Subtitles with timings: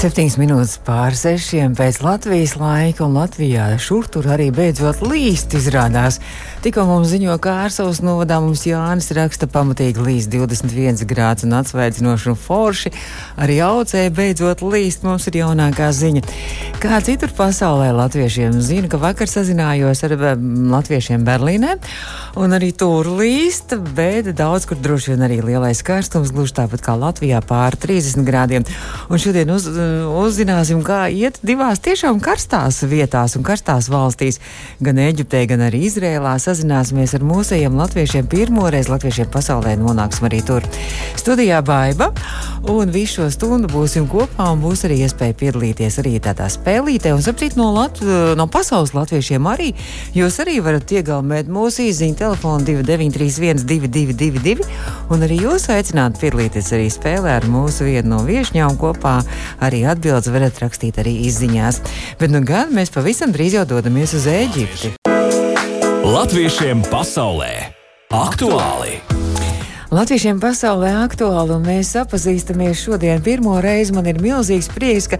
[0.00, 6.16] Septiņas minūtes pār sešiem pēc Latvijas laika, un Latvijā šur tur arī beidzot līst izrādās.
[6.64, 12.30] Tikko mums ziņo, ka ārsavas novadā mums Jānis raksta pamatīgi līst 21 grāds un atsvaidzinoši
[12.32, 12.94] un forši.
[13.44, 16.24] Arī audzē beidzot līst mums ir jaunākā ziņa.
[16.80, 21.76] Kā citur pasaulē latviešiem zina, ka vakar sazinājos ar latviešiem Berlīnē,
[22.40, 26.96] un arī tur līst, bet daudz kur droši vien arī lielais karstums, gluži tāpat kā
[26.96, 28.68] Latvijā pāri 30 grādiem.
[29.12, 29.68] Un šodien uz,
[30.24, 34.40] uzzināsim, kā iet divās tiešām karstās vietās un karstās valstīs,
[34.82, 36.34] gan Eģiptē, gan arī Izrēlā.
[36.40, 38.28] Sazināsimies ar mūsējiem latviešiem.
[38.30, 40.66] Pirmoreiz latviešiem pasaulē nonāksim arī tur.
[41.20, 42.10] Studijā Baiba,
[42.70, 47.12] un visu šo stundu būsim kopā, un būs arī iespēja piedalīties arī tādā spēlītē.
[47.16, 48.00] Un saprīt, no, Lat
[48.36, 49.70] no pasaules latviešiem arī
[50.16, 54.66] jūs arī varat iegaumēt mūsu īziņu telefonu 2931 222,
[55.12, 59.18] un arī jūs aicināt piedalīties arī spēlē ar mūsu vienu no viešņām kopā
[59.64, 61.80] arī arī atbildes varat rakstīt arī izziņās.
[62.20, 64.96] Bet nu gan mēs pavisam drīz jau dodamies uz Ēģipti.
[66.04, 67.72] Latviešiem pasaulē
[68.12, 69.00] aktuāli!
[69.90, 73.22] Latviešiem pasaulē aktuāli, un mēs pazīstamies šodien.
[73.26, 75.18] Pirmo reizi man ir milzīgs prieks, ka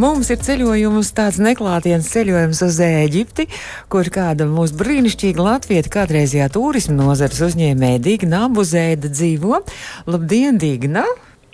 [0.00, 3.48] mums ir ceļojums, tāds neklātienes ceļojums uz Ēģipti,
[3.92, 9.60] kur kāda mūsu brīnišķīga latvieta, kādreizējā turisma nozares uzņēmēja Digna Abuzēda dzīvo.
[10.08, 11.04] Labdien, Digna!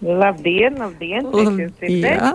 [0.05, 1.25] Labdien, labdien!
[1.33, 2.35] Lab, jā,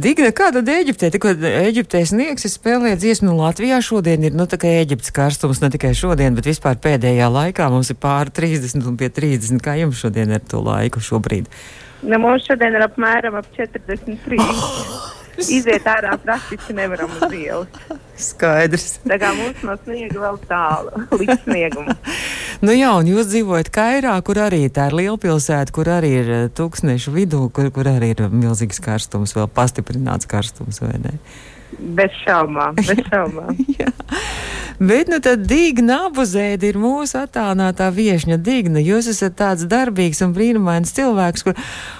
[0.00, 1.10] Digna, kāda Eģiptē?
[1.12, 5.60] Tikko Eģiptē sniegs, es spēlēju dziesmu, nu Latvijā šodien ir, nu tā kā Eģiptes karstums,
[5.60, 9.60] ne tikai šodien, bet vispār pēdējā laikā mums ir pāri 30 un pie 30.
[9.60, 11.52] Kā jums šodien ir to laiku šobrīd?
[12.00, 14.40] Nu, mums šodien ir apmēram ap 43.
[14.40, 15.19] Oh!
[15.56, 17.82] Iziet ārā praktiski nevaram uz ielas.
[18.20, 18.98] Skaidrs.
[19.08, 22.10] Tā kā mums no sniega vēl tālu līdz sniegumam.
[22.66, 26.48] nu jā, un jūs dzīvojat Kairā, kur arī tā ir lielpilsēta, kur arī ir eh,
[26.56, 31.16] tūkstnešu vidū, kur, kur arī ir milzīgs karstums, vēl pastiprināts karstums, vai ne?
[31.96, 33.56] Bez šaubām, bez šaubām.
[34.80, 38.38] Bet nu tad Digna Abuzēda ir mūsu attālinātā viešņa.
[38.40, 41.58] Digna, jūs esat tāds darbīgs un brīnumains cilvēks, kur,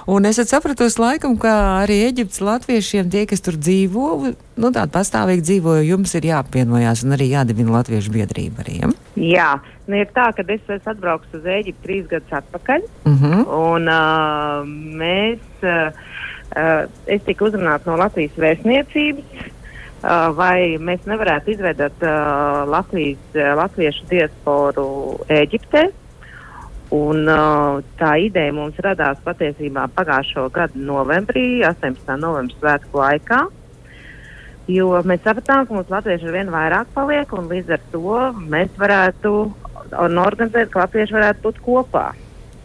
[0.09, 1.53] un esat sapratusi laikam, ka
[1.83, 7.19] arī Eģiptes latviešiem tie, kas tur dzīvo, nu tādi pastāvīgi dzīvo, jums ir jāapvienojās un
[7.19, 8.81] arī jādibina latviešu biedrība arī.
[8.81, 8.91] Ja?
[9.29, 9.53] Jā,
[9.85, 13.37] nu ir tā, ka es esmu atbraucis uz Eģiptu trīs gadus atpakaļ, uh mhm.
[13.37, 13.47] -huh.
[13.61, 14.65] un uh,
[15.05, 15.93] mēs, uh,
[16.57, 19.59] uh, es tiku uzrunāts no Latvijas vēstniecības
[20.37, 24.87] vai mēs nevarētu izveidot uh, Latvijas, uh, latviešu diasporu
[25.29, 25.89] Eģiptē.
[26.91, 32.17] Un, uh, tā ideja mums radās patiesībā pagājušo gadu novembrī, 18.
[32.19, 33.45] novembra svētku laikā.
[34.71, 38.17] Jo mēs sapratām, ka mums latvieši ar vien vairāk paliek, un līdz ar to
[38.51, 39.33] mēs varētu
[39.99, 42.11] organizēt, ka latvieši varētu būt kopā.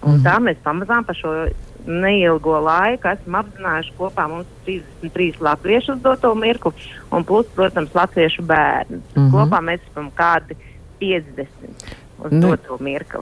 [0.06, 0.26] Un mm -hmm.
[0.26, 1.48] tā mēs pamazām pa šo
[1.88, 6.72] neilgo laiku esam apzinājuši kopā mums 33 latviešu uz doto mirkli
[7.14, 8.98] un plus, protams, latviešu bērnu.
[8.98, 9.32] Mm -hmm.
[9.36, 10.58] Kopā mēs esam kādi
[11.02, 11.94] 50.
[12.32, 12.56] Nu,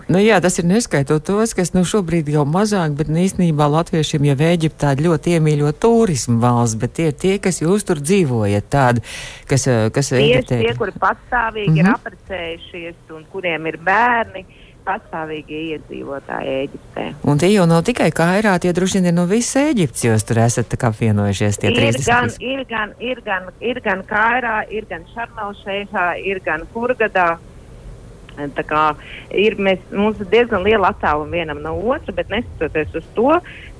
[0.07, 4.25] nu, jā, tas ir neskaitot tos, kas nu, šobrīd jau mazāk, bet nu, īstenībā latviešiem
[4.25, 9.01] jau Eģiptē ļoti iemīļo turismu valsts, bet tie ir tie, kas jūs tur dzīvojat, tādi,
[9.49, 10.59] kas, kas Tieši Eģiptē...
[10.61, 11.79] tie, kuri pastāvīgi mm -hmm.
[11.79, 11.93] ir mhm.
[11.93, 14.39] aprecējušies un kuriem ir bērni.
[14.39, 17.05] Uh, pastāvīgie iedzīvotāji Eģiptē.
[17.29, 20.41] Un tie jau nav tikai Kairā, tie droši vien ir no visas Eģiptes, jūs tur
[20.43, 21.61] esat apvienojušies.
[21.63, 22.05] Ir 30.
[22.09, 26.67] gan, ir, gan, ir, gan, ir gan Kairā, ir gan Šarmelšeihā, ir gan
[28.33, 28.63] Hurgadā.
[28.67, 28.95] Kā,
[29.31, 33.29] ir, mēs, mums ir diezgan liela attāluma vienam no otra, bet neskatoties uz to,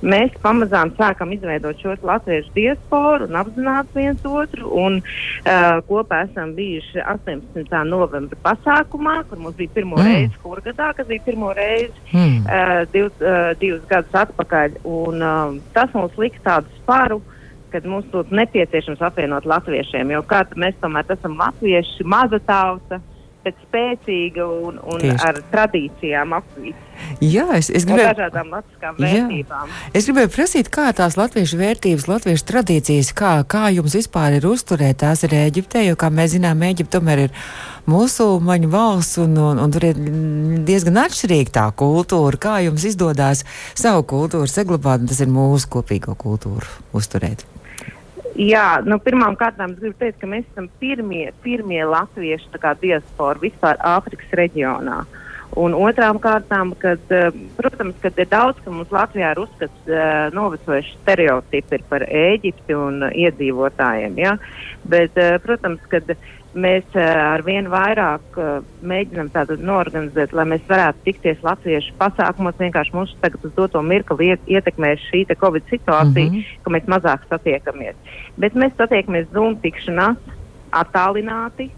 [0.03, 4.69] mēs pamazām sākam izveidot šo latviešu diasporu un apzināt viens otru.
[4.84, 7.84] Un, uh, kopā esam bijuši 18.
[7.88, 10.08] novembra pasākumā, kur mums bija pirmo mm.
[10.08, 12.42] reizi Kurgadā, kas bija pirmo reizi mm.
[12.46, 14.81] uh, div, uh, divus gadus atpakaļ.
[14.84, 17.22] Un, uh, tas mums lika tādu sparu
[17.74, 23.00] kad mums būtu nepieciešams apvienot latviešiem, jo kā mēs tomēr esam latvieši, maza tauta,
[23.44, 25.19] bet spēcīga un, un Tieši.
[25.28, 26.80] ar tradīcijām apvīta.
[27.24, 29.72] Jā, es, es gribēju dažādām latviskām vērtībām.
[29.72, 29.92] Jā.
[29.98, 35.01] Es gribēju prasīt, kā tās latviešu vērtības, latviešu tradīcijas, kā, kā jums vispār ir uzturēt
[35.04, 37.40] tās ir Eģiptē, jo, kā mēs zinām, Eģipte tomēr ir
[37.90, 40.04] musulmaņu valsts un, un, un tur ir
[40.68, 42.40] diezgan atšķirīga tā kultūra.
[42.48, 43.44] Kā jums izdodas
[43.74, 47.48] savu kultūru saglabāt, un tas ir mūsu kopīgo kultūru uzturēt?
[48.33, 52.50] Jā, nu, pirmām kārtām es gribu teikt, ka mēs esam pirmie, pirmie latviešu
[52.81, 55.03] diaspora vispār Āfrikas reģionā.
[55.56, 60.33] Un otrām kārtām, kad, eh, protams, kad ir daudz, ka mums Latvijā ir uzskats uh,
[60.33, 64.18] novecojuši stereotipi par Ēģipti un iedzīvotājiem.
[64.18, 64.38] Ja?
[64.83, 65.13] Bet,
[65.45, 66.09] protams, kad
[66.56, 67.04] mēs uh,
[67.34, 72.60] ar vien vairāk uh, mēģinām tādu norganizēt, lai mēs varētu tikties latviešu pasākumos.
[72.60, 76.64] Vienkārši mums tagad uz doto mirkli iet, ietekmē šī Covid situācija, mm -hmm.
[76.64, 77.96] ka mēs mazāk satiekamies.
[78.38, 80.18] Bet mēs satiekamies Zoom tikšanās
[80.72, 81.70] attālināti.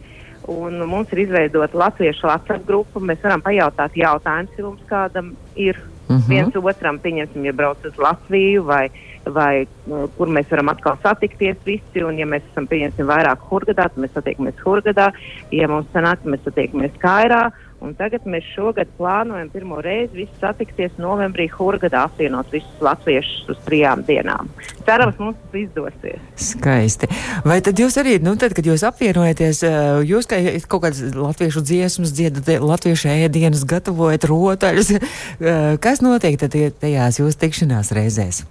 [0.47, 2.99] Un mums ir izveidota latviešu WhatsApp grupa.
[2.99, 5.79] Mēs varam pajautāt jautājumus, ja mums kādam ir
[6.09, 6.29] mm -hmm.
[6.29, 8.89] viens otram, pieņemsim, ja brauc uz Latviju vai
[9.33, 12.03] vai nu, kur mēs varam atkal satikties visi.
[12.05, 15.11] Un, ja mēs esam pieņemsim vairāk Hurgadā, tad mēs satiekamies Hurgadā.
[15.55, 17.47] Ja mums sanāk, mēs satiekamies Kairā.
[17.83, 23.59] Un tagad mēs šogad plānojam pirmo reizi visus satikties novembrī Hurgadā, apvienot visus latviešus uz
[23.67, 24.49] trijām dienām.
[24.87, 26.23] Cerams, mums tas izdosies.
[26.39, 27.11] Skaisti.
[27.45, 30.41] Vai tad jūs arī, nu, tad, kad jūs apvienojaties, eh, jūs kā
[30.71, 37.43] kaut kādas latviešu dziesmas dziedat, latviešu ēdienas gatavojat rotaļus, eh, kas notiek tad tajās jūsu
[37.43, 38.45] tikšanās reizēs?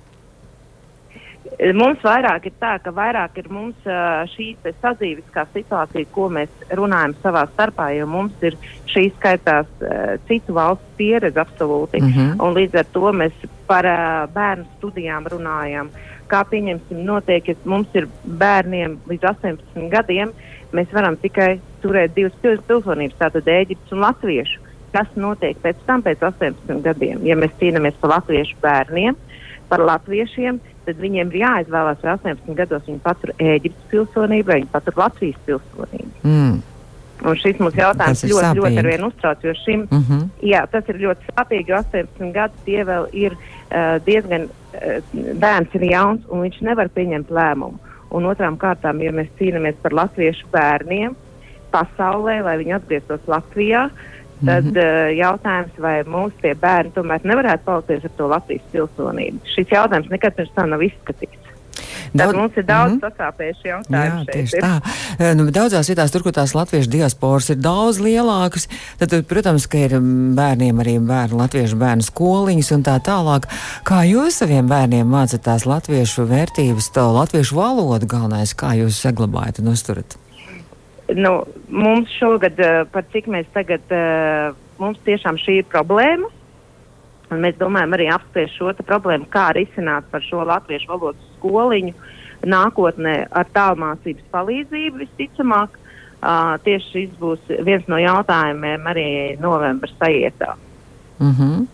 [1.74, 3.86] Mums vairāk ir tā, ka vairāk ir mums
[4.32, 4.46] šī
[4.82, 8.56] sadzīviskā situācija, ko mēs runājam savā starpā, jo mums ir
[8.90, 9.68] šī skaitās
[10.28, 12.00] citu valstu pieredze absolūti.
[12.02, 12.42] Mm -hmm.
[12.42, 13.86] Un līdz ar to mēs par
[14.34, 15.88] bērnu studijām runājam.
[16.28, 20.32] Kā pieņemsim, notiek, ja mums ir bērniem līdz 18 gadiem,
[20.72, 22.32] mēs varam tikai turēt divas
[22.66, 24.60] pilsonības, tātad Ēģiptes un Latviešu.
[24.94, 29.16] Kas notiek pēc tam, pēc 18 gadiem, ja mēs cīnāmies par latviešu bērniem,
[29.69, 30.61] par latviešiem?
[30.84, 35.40] tad viņiem ir jāizvēlās, vai 18 gados viņi patur Ēģiptes pilsonību vai viņi patur Latvijas
[35.49, 36.12] pilsonību.
[36.28, 36.62] Mm.
[37.25, 38.61] Un šis mums jautājums ļoti, sāpīgi.
[38.61, 40.25] ļoti ar vienu uztrauc, jo šim, mm -hmm.
[40.50, 45.76] jā, tas ir ļoti sāpīgi, jo 18 gadus tie vēl ir uh, diezgan, uh, bērns
[45.78, 47.78] ir jauns un viņš nevar pieņemt lēmumu.
[48.14, 51.16] Un otrām kārtām, ja mēs cīnāmies par latviešu bērniem
[51.70, 54.13] pasaulē, lai viņi atgrieztos Latvijā, uh,
[54.44, 55.10] tad mm -hmm.
[55.10, 59.38] uh, jautājums, vai mūsu tie bērni tomēr nevarētu palikties ar to Latvijas pilsonību.
[59.54, 61.44] Šis jautājums nekad pirms tam nav izskatīts.
[62.14, 63.10] Tad daudz, mums ir daudz mm -hmm.
[63.10, 64.25] sasāpējuši jautājumi.
[64.26, 64.81] Jā, tieši tā.
[65.19, 69.66] Eh, nu, daudzās vietās, tur, kur tās latviešu diasporas ir daudz lielākas, tad, tad, protams,
[69.66, 69.90] ka ir
[70.40, 73.48] bērniem arī bērnu, latviešu bērnu skoliņas un tā tālāk.
[73.84, 79.58] Kā jūs saviem bērniem mācāt tās latviešu vērtības, to latviešu valodu galvenais, kā jūs saglabājat
[79.58, 80.24] un uzturat?
[81.12, 81.32] Nu,
[81.68, 86.30] mums šogad, uh, par cik mēs tagad, uh, mums tiešām šī ir problēma.
[87.32, 91.94] Un mēs domājam arī apspriest šo problēmu, kā risināt par šo latviešu valodas skoliņu
[92.44, 95.80] nākotnē ar tālmācības palīdzību visticamāk.
[96.24, 99.08] Uh, tieši šis būs viens no jautājumiem arī
[99.40, 100.54] novembra sajietā.
[101.20, 101.66] Mm -hmm.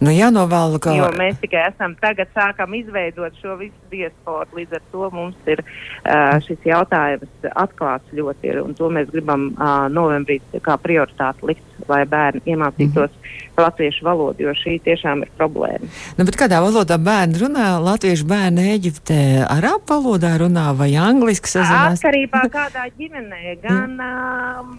[0.00, 0.94] Nu, jānovēl, ka...
[0.96, 5.62] Jo mēs tikai esam tagad sākam izveidot šo visu diasporu, līdz ar to mums ir
[5.62, 11.68] uh, šis jautājums atklāts ļoti, ir, un to mēs gribam uh, novembrī kā prioritāti likt,
[11.88, 13.62] lai bērni iemācītos mm -hmm.
[13.64, 15.90] latviešu valodu, jo šī tiešām ir problēma.
[16.16, 17.68] Nu, kādā valodā bērni runā?
[17.82, 21.98] Latviešu bērni Eģiptē arābu valodā runā vai angliski sazinās?
[21.98, 24.00] Atkarībā kādā ģimenē, gan...
[24.00, 24.78] Uh,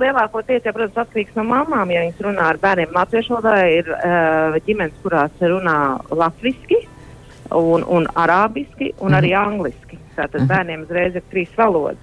[0.00, 4.56] lielākoties, ja, protams, atkarīgs no mamām, ja viņas runā ar bērniem latviešu valodā, ir uh,
[4.66, 5.76] ģimenes, kurās runā
[6.10, 6.80] latviski
[7.58, 9.18] un, un arābiski un mm.
[9.18, 9.98] arī angliski.
[10.16, 10.50] Tātad mm.
[10.50, 12.00] bērniem uzreiz ir trīs valodas.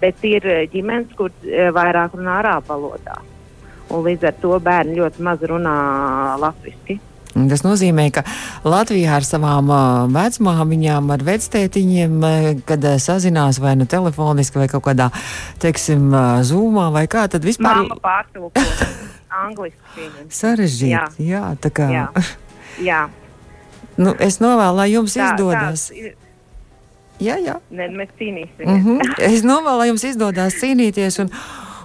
[0.00, 3.20] Bet ir ģimenes, kur uh, vairāk runā arābu valodā.
[3.90, 5.76] Un līdz ar to bērni ļoti maz runā
[6.40, 7.00] latviski.
[7.30, 8.24] Tas nozīmē, ka
[8.66, 12.16] Latvijā ar savām uh, vecmāmiņām, ar vectētiņiem,
[12.66, 15.10] kad sazinās vai nu telefoniski, vai kaut kādā,
[15.62, 16.10] teiksim,
[16.46, 17.84] zūmā vai kā, tad vispār.
[17.84, 18.64] Māma pārtulko
[19.44, 20.10] angliski.
[20.34, 21.06] Sarežģīti, jā.
[21.36, 21.88] jā, tā kā.
[21.94, 22.06] Jā.
[22.90, 23.00] jā.
[24.00, 25.88] Nu, es novēlu, lai jums tā, izdodas.
[25.92, 26.12] Tā,
[27.20, 27.56] jā, jā.
[27.70, 28.66] Ne, mēs cīnīsimies.
[28.66, 29.16] Mm -hmm.
[29.32, 31.20] Es novēlu, lai jums izdodas cīnīties.
[31.24, 31.34] Un,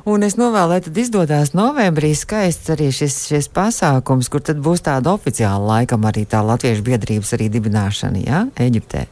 [0.06, 4.84] Un es novēlu, lai tad izdodas novembrī skaists arī šis, šis pasākums, kur tad būs
[4.86, 9.08] tāda oficiāla laikam arī tā latviešu biedrības arī dibināšana, jā, Eģiptē.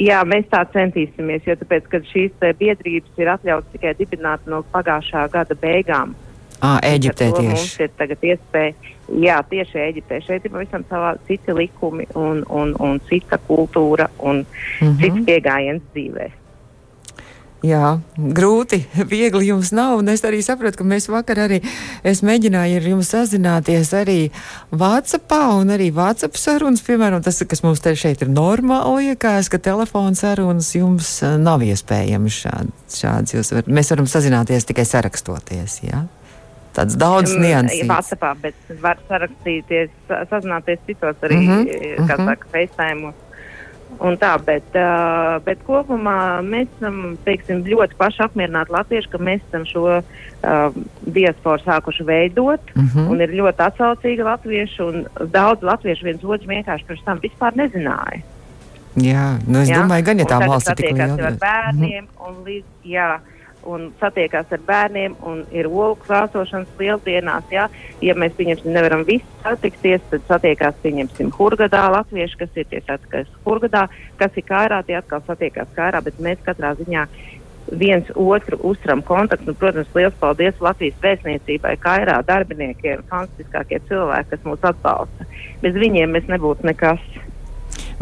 [0.00, 5.26] Jā, mēs tā centīsimies, jo tāpēc, ka šīs biedrības ir atļauts tikai dibināt no pagājušā
[5.34, 6.16] gada beigām.
[6.62, 7.48] À, Eģiptē tieši.
[7.48, 10.20] Mums ir tagad iespēja, jā, tieši Eģiptē.
[10.22, 15.00] Šeit ir pavisam savā citi likumi un, un, un cita kultūra un mm -hmm.
[15.00, 16.38] cits pieejams dzīvēm.
[17.62, 18.80] Jā, grūti,
[19.12, 20.00] viegli jums nav.
[20.00, 21.60] Un es arī saprotu, ka mēs vakar arī
[22.02, 24.30] mēģinājām ar jums sazināties arī
[24.70, 29.58] Vācijā, un arī Vācijā sarunas, piemēram, tas, kas mums te šeit ir normāli, liekas, ka
[29.58, 33.34] telefona sarunas jums eh, nav iespējams šād, šāds.
[33.34, 35.78] Jūs var, mēs varam sazināties tikai sarakstoties.
[35.86, 36.06] Jā?
[36.72, 37.84] Tāds daudz nianses.
[37.88, 43.12] Vācijā, bet var sarakstīties, sazināties citos arī, mm -hmm, kā saka, FaceTime
[44.00, 49.42] un tā, bet, uh, bet kopumā mēs esam teiksim, ļoti paši apmierināti latvieši, ka mēs
[49.48, 52.74] esam šo uh, diasporu sākuši veidot.
[52.74, 53.10] Mm -hmm.
[53.10, 58.22] Un ir ļoti atsaucīgi latvieši, un daudz latviešu viens otru vienkārši pirms tam vispār nezināja.
[58.96, 59.80] Jā, nu es jā?
[59.80, 61.26] domāju, gan ja tā valsts ir tik liela.
[61.26, 62.28] ar bērniem, mm -hmm.
[62.28, 63.18] un līdz, jā,
[63.68, 67.44] un satiekās ar bērniem, un ir olu krāsošanas lieldienās.
[67.50, 67.68] Ja,
[68.02, 70.80] ja mēs nevaram visi satikties, tad satiekās,
[71.36, 76.20] Hurgadā latvieši, kas ir tie satiekās Hurgadā, kas ir kairā, tie atkal satiekās kairā, bet
[76.20, 77.06] mēs katrā ziņā
[77.78, 79.52] viens otru uzturam kontaktu.
[79.52, 85.28] Un, protams, liels paldies Latvijas vēstniecībai, kairā darbiniekiem, fantastiskākie cilvēki, kas mūs atbalsta.
[85.62, 87.02] Bez viņiem mēs nebūtu nekas.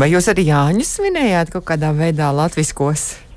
[0.00, 3.29] Vai jūs arī Jāņus svinējāt kaut kādā veidā latviskos?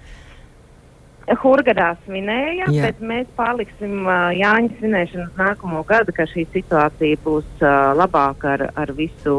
[1.23, 2.89] Hurgadā svinēja, Jā.
[2.89, 8.57] bet mēs paliksim uh, Jāņa svinēšanu uz nākamo gadu, ka šī situācija būs uh, labāka
[8.57, 9.37] ar, ar visu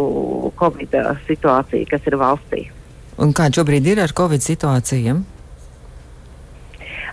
[0.56, 0.96] Covid
[1.28, 2.64] situāciju, kas ir valstī.
[3.20, 5.20] Un kā šobrīd ir ar Covid situāciju?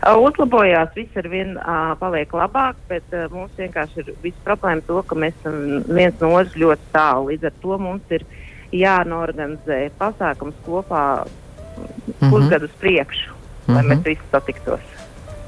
[0.02, 4.82] Uh, uzlabojās, viss ar vienu uh, paliek labāk, bet uh, mums vienkārši ir viss problēma
[4.88, 7.28] to, ka mēs esam viens no otras ļoti tālu.
[7.30, 8.26] Līdz ar to mums ir
[8.74, 11.86] jānorganizē pasākums kopā mm
[12.18, 12.32] -hmm.
[12.32, 13.36] pusgadus priekšu,
[13.68, 13.76] mm -hmm.
[13.76, 14.10] lai mēs mhm.
[14.10, 14.80] visi satiktos.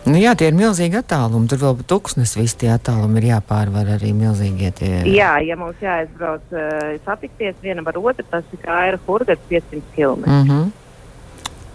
[0.03, 1.47] Nu jā, tie ir milzīgi attālumi.
[1.47, 4.71] Tur vēl tūkstnes visi tie attālumi ir jāpārvar arī milzīgie.
[4.75, 4.91] Tie...
[5.07, 9.81] Jā, ja mums jāaizbrauc uh, satikties vienam ar otru, tas ir kā ir Hurgats 500
[9.95, 10.25] km.
[10.27, 10.71] Mm -hmm.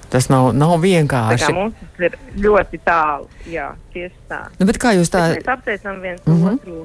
[0.08, 1.50] Tas nav, nav vienkārši.
[1.52, 3.26] Mums tas ir ļoti tālu.
[3.48, 4.38] Jā, tieši tā.
[4.56, 6.54] Nu, kā jūs tā mēs apsveicam viens mm -hmm.
[6.54, 6.76] otru?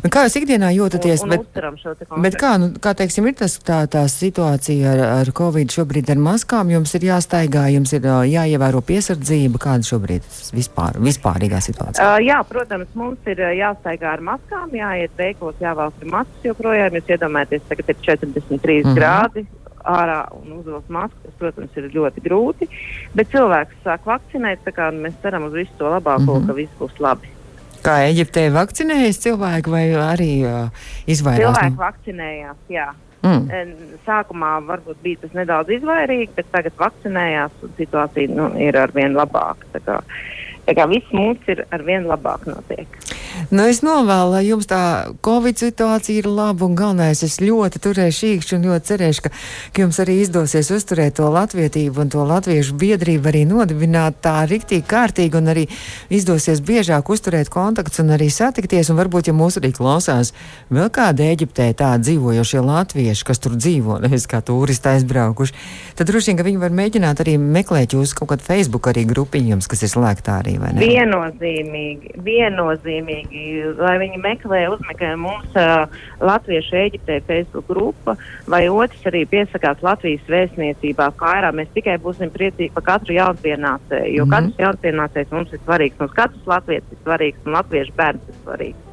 [0.00, 1.24] Un, kā jūs ikdienā jūtaties?
[1.24, 5.32] Un, un bet, bet kā, nu, kā teiksim, ir tas, tā, tā situācija ar, ar
[5.32, 6.70] Covid šobrīd ar maskām?
[6.70, 9.58] Jums ir jāstaigā, jums ir jāievēro piesardzība.
[9.58, 12.00] Kāda šobrīd ir vispār, vispārīgā situācija?
[12.00, 16.96] Uh, jā, protams, mums ir jāstaigā ar maskām, jāiet veiklos, jāvalk ar maskas joprojām.
[16.96, 18.94] Jūs iedomājaties, tagad ir 43 mm -hmm.
[18.96, 19.46] grādi
[19.88, 22.68] ārā un uzvilkt masku, tas, protams, ir ļoti grūti.
[23.16, 26.46] Bet cilvēks sāk vakcinēt, tā kā mēs ceram uz visu to labāko, mm -hmm.
[26.46, 27.28] ka viss būs labi.
[27.80, 30.68] Kā Eģiptē vakcinējas cilvēki vai arī uh,
[31.06, 31.56] izvairās?
[31.56, 31.84] Cilvēki no...
[31.84, 32.90] vakcinējās, jā.
[33.20, 33.72] Mm.
[34.06, 39.66] Sākumā varbūt bija tas nedaudz izvairīgi, bet tagad vakcinējās un situācija nu, ir arvien labāka.
[40.70, 42.86] Tā kā, viss mums ir arvien labāk notiek.
[43.50, 47.24] Nu, es novēlu, lai jums tā Covid situācija ir laba un galvenais.
[47.26, 49.32] Es ļoti turēšu īkšķi un ļoti cerēšu, ka,
[49.74, 54.86] ka jums arī izdosies uzturēt to latvietību un to latviešu biedrību arī nodibināt tā riktīgi
[54.92, 55.64] kārtīgi un arī
[56.14, 58.92] izdosies biežāk uzturēt kontaktus un arī satikties.
[58.94, 60.30] Un varbūt, ja mūs arī klausās
[60.70, 65.58] vēl kāda Eģiptē tā dzīvojošie latvieši, kas tur dzīvo, nevis kā turisti aizbraukuši,
[65.98, 69.66] tad droši vien, ka viņi var mēģināt arī meklēt jūs kaut kādu Facebook arī grupiņums,
[69.66, 70.82] kas ir slēgtā arī, vai ne?
[70.84, 73.44] Viennozīmīgi, viennozīmīgi
[73.78, 75.86] lai viņi meklē, uzmeklē mums uh,
[76.24, 78.16] Latviešu Eģiptē Facebook grupa,
[78.50, 81.54] vai otrs arī piesakās Latvijas vēstniecībā Kairā.
[81.56, 84.36] Mēs tikai būsim priecīgi par katru jaunpienācēju, jo mm -hmm.
[84.36, 88.89] katrs jaunpienācējs mums ir svarīgs, mums katrs latvietis ir svarīgs un latviešu bērns ir svarīgs.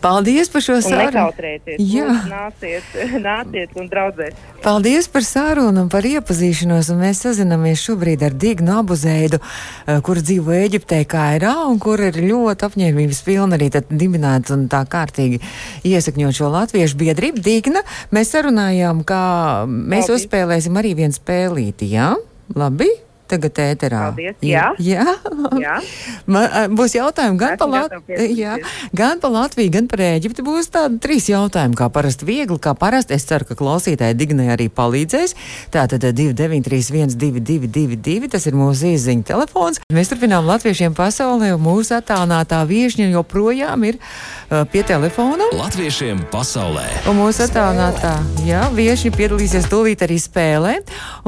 [0.00, 1.10] Paldies par šo sarunu.
[1.12, 2.86] Nekautrēties, Jā, nāciet,
[3.28, 4.38] nāciet un draudzēs.
[4.64, 6.88] Paldies par sarunu un par iepazīšanos.
[6.94, 11.78] Un mēs sazināmies šobrīd ar Dignu Abuzeidu, eh, kur dzīvo Eģiptē, kā ir A, un
[11.82, 15.42] kur ir ļoti apņēmības pilna arī dibināt un tā kārtīgi
[15.84, 17.44] iesakņot šo latviešu biedrību.
[17.44, 19.22] Digna, mēs sarunājām, kā
[19.68, 20.24] mēs Paldies.
[20.24, 22.14] uzspēlēsim arī vienu spēlīti, jā?
[22.56, 22.88] Labi?
[23.34, 24.02] Tagad ēterā.
[24.10, 24.70] Paldies, jā.
[24.78, 25.16] Jā,
[25.60, 25.76] jā.
[26.32, 27.94] Man, būs jautājumi gan par, Lat
[28.34, 28.56] jā,
[28.96, 30.44] gan par Latviju, gan par Ēģipti.
[30.46, 33.16] Būs tādi trīs jautājumi, kā parasti viegli, kā parasti.
[33.16, 35.36] Es ceru, ka klausītāji Dignai arī palīdzēs.
[35.74, 39.82] Tātad 2931 222, tas ir mūsu īziņa telefons.
[39.94, 45.48] Mēs turpinām latviešiem pasaulē, un mūsu attālinātā viešņa joprojām ir uh, pie telefona.
[45.56, 46.86] Latviešiem pasaulē.
[47.10, 50.78] Un mūsu attālinātā, jā, viešņa piedalīsies tūlīt arī spēlē.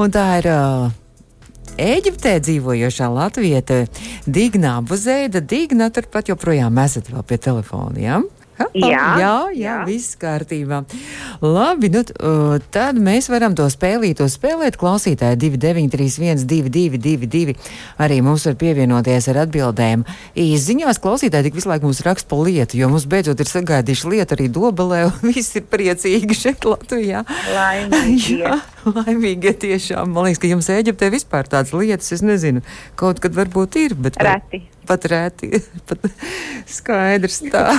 [0.01, 0.53] Un tā ir.
[0.53, 1.03] Uh,
[1.77, 3.83] Eģiptē dzīvojošā latvieta
[4.25, 5.43] Digna Buzeida.
[5.45, 8.01] Digna turpat joprojām esat vēl pie telefona.
[8.01, 8.21] Ja?
[8.57, 10.79] Ha, jā, jā, jā, viss kārtībā.
[11.43, 12.01] Labi, nu,
[12.73, 14.79] tad mēs varam to spēlīt, to spēlēt.
[14.81, 17.53] Klausītāji 2931, 222,
[18.01, 20.05] arī mums var pievienoties ar atbildēm.
[20.41, 24.37] Īziņās klausītāji tik visu laiku mums raksta pa lietu, jo mums beidzot ir sagaidījuši lietu
[24.37, 27.21] arī Dobelē, un viss ir priecīgi šeit Latvijā.
[27.53, 28.39] Laimīgi.
[28.41, 28.57] jā,
[28.89, 30.15] laimīgi tiešām.
[30.15, 32.65] Man liekas, ka jums Eģiptē vispār tādas lietas, es nezinu,
[32.97, 34.17] kaut kad varbūt ir, bet.
[34.17, 36.07] Reti pat rēti, pat
[36.69, 37.67] skaidrs tā.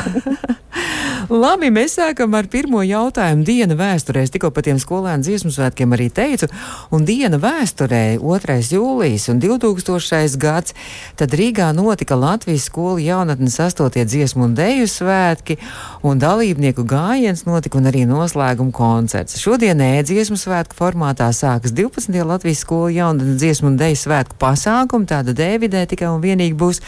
[1.28, 3.44] Labi, mēs sākam ar pirmo jautājumu.
[3.44, 4.22] Diena vēsturē.
[4.24, 6.48] Es tikko par tiem skolēnu dziesmu svētkiem arī teicu.
[6.94, 8.56] Un diena vēsturē, 2.
[8.72, 10.38] jūlijas un 2000.
[10.40, 10.76] gads,
[11.20, 14.04] tad Rīgā notika Latvijas skola jaunatnes 8.
[14.08, 15.58] dziesmu un deju svētki,
[16.06, 19.36] un dalībnieku gājiens notika un arī noslēguma koncerts.
[19.42, 22.14] Šodien ēdziesmu svētku formātā sākas 12.
[22.24, 26.80] Latvijas skola jaunatnes dziesmu un deju svētku pasākumu, tāda Dēvidē tikai un vienīgi būs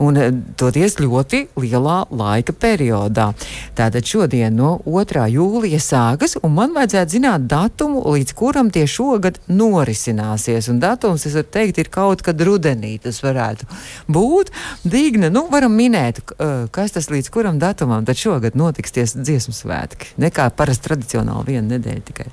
[0.00, 3.30] un eh, toties ļoti lielā laika periodā.
[3.78, 5.26] Tātad šodien no 2.
[5.34, 10.70] jūlija sākas, un man vajadzētu zināt datumu, līdz kuram tie šogad norisināsies.
[10.72, 13.68] Un datums, es varu teikt, ir kaut kad rudenī tas varētu
[14.10, 14.52] būt.
[14.88, 19.54] Dīgne, nu, varam minēt, eh, kas tas līdz kuram datumam tad šogad notiks tie dziesmu
[19.54, 20.14] svētki.
[20.20, 22.30] Nekā parasti tradicionāli viena nedēļa tikai.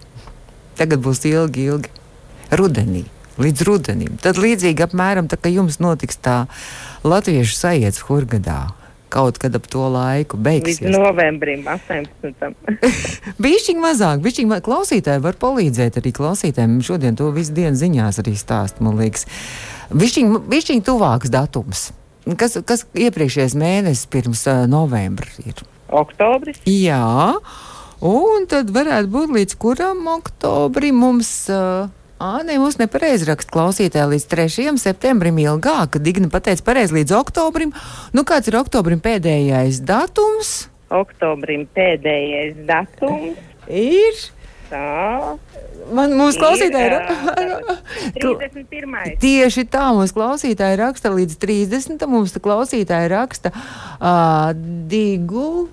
[0.78, 1.90] Tagad būs ilgi, ilgi
[2.52, 3.06] rudenī
[3.42, 4.18] līdz rudenim.
[4.22, 6.46] Tad līdzīgi apmēram tā, ka jums notiks tā
[7.06, 8.62] latviešu sajēdz Hurgadā.
[9.14, 10.82] Kaut kad ap to laiku beigsies.
[10.84, 12.58] Līdz novembrim, 18.
[13.46, 14.66] bišķiņ mazāk, bišķiņ mazāk.
[14.68, 16.82] Klausītāji var palīdzēt arī klausītājiem.
[16.84, 19.24] Šodien to visu dienu ziņās arī stāst, man liekas.
[19.96, 21.88] Bišķiņ, bišķiņ tuvāks datums.
[22.36, 25.64] Kas, kas iepriekšējais mēnesis pirms uh, novembra ir?
[25.88, 26.60] Oktobris.
[26.68, 27.38] Jā,
[28.04, 31.32] un tad varētu būt līdz kuram oktobrim mums.
[31.48, 34.72] Uh, Ā, nē, mums nepareizi raksta klausītāji līdz 3.
[34.82, 36.00] septembrim ilgāk.
[36.02, 37.76] Digna pateica pareizi līdz oktobrim.
[38.18, 40.56] Nu, kāds ir oktobrim pēdējais datums?
[40.90, 43.38] Oktobrim pēdējais datums
[43.70, 44.24] ir.
[44.72, 45.38] Tā.
[45.94, 46.98] Man mūsu klausītāji ir.
[48.18, 49.14] 31.
[49.22, 52.10] Tieši tā, mūsu klausītāji raksta līdz 30.
[52.10, 54.58] Mums tā klausītāji raksta uh,
[54.90, 55.68] digu.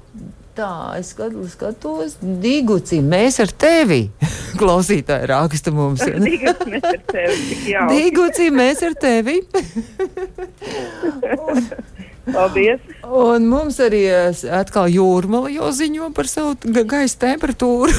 [0.54, 1.08] Tā, es
[1.50, 4.04] skatos, Diguci, mēs ar tevi.
[4.60, 5.98] Klausītāji raksta mums.
[6.06, 7.58] Diguci, mēs ar tevi.
[7.90, 9.42] Diguci, mēs ar tevi.
[12.24, 12.80] Paldies!
[13.04, 14.02] Un mums arī
[14.48, 16.54] atkal jūrmala jau ziņo par savu
[16.88, 17.92] gaisa temperatūru.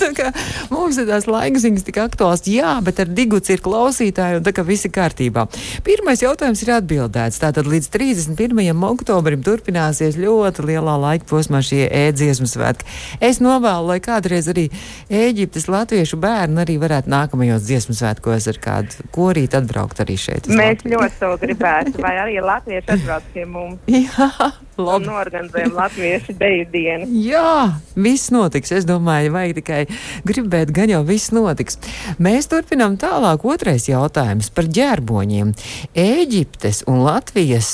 [0.74, 2.44] mums ir tās laika ziņas tik aktuāls.
[2.50, 5.46] Jā, bet ar diguci ir klausītāji un tā kā viss ir kārtībā.
[5.86, 7.40] Pirmais jautājums ir atbildēts.
[7.42, 8.84] Tātad līdz 31.
[8.90, 12.88] oktobrim turpināsies ļoti lielā laika posmā šie ēdziesmu svētki.
[13.24, 14.68] Es novēlu, lai kādreiz arī
[15.06, 20.48] Ēģiptes latviešu bērni arī varētu nākamajos dziesmu svētkos ar kādu korīti atbraukt arī šeit.
[20.50, 20.98] Mēs Latviju.
[20.98, 23.80] ļoti to gribētu, vai arī latvieši atbrauc pie mums.
[23.90, 24.52] Jā.
[24.76, 25.06] Labi.
[25.08, 27.06] Norganizējam Latviešu deju dienu.
[27.30, 28.72] Jā, viss notiks.
[28.76, 29.80] Es domāju, vajag tikai
[30.28, 31.78] gribēt, gan jau viss notiks.
[32.22, 33.44] Mēs turpinām tālāk.
[33.46, 35.54] Otrais jautājums par ģērboņiem.
[35.96, 37.70] Ēģiptes un Latvijas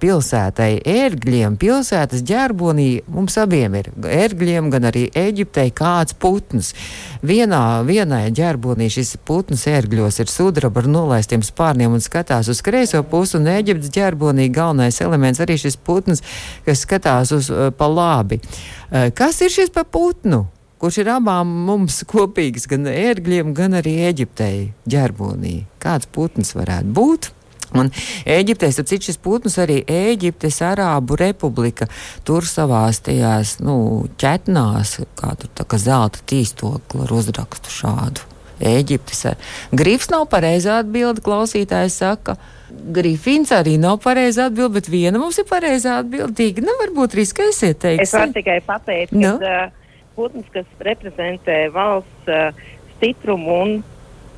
[0.00, 3.92] pilsētai ērgļiem pilsētas ģērbonī mums abiem ir.
[4.16, 6.72] Ērgļiem, gan arī Ēģiptei kāds putns.
[7.26, 13.02] Vienā, vienai ģērbonī šis putns ērgļos ir sudraba ar nolaistiem spārniem un skatās uz kreiso
[13.08, 16.22] pusi, un Ēģiptes ģērbonī galvenais elements arī šis putns
[16.66, 18.40] kas skatās uz uh, pa labi.
[18.90, 20.44] Uh, kas ir šis pa putnu?
[20.76, 25.62] Kurš ir abām mums kopīgs, gan ērgļiem, gan arī Eģiptei ģerbonī?
[25.80, 27.30] Kāds putns varētu būt?
[27.74, 27.88] Un
[28.28, 31.88] Eģiptē, ap cik šis putns arī Eģiptes Arābu republika
[32.28, 38.35] tur savās tajās, nu, ķetnās, kā tur tā kā zelta tīstokli ar uzrakstu šādu.
[38.60, 39.24] Eģiptes.
[39.76, 42.36] Grifs nav pareizā atbilde, klausītājs saka.
[42.96, 46.64] Grifins arī nav pareizā atbilde, bet viena mums ir pareizā atbildīga.
[46.64, 48.06] Nu, varbūt riskēsiet teikt.
[48.06, 49.36] Es varu tikai pateikt, no?
[49.36, 49.42] Nu?
[49.42, 52.64] ka uh, putns, kas reprezentē valsts uh,
[52.96, 53.74] stiprumu un,